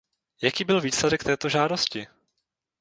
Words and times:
Jaký 0.41 0.63
byl 0.63 0.81
výsledek 0.81 1.23
této 1.23 1.49
žádosti? 1.49 2.07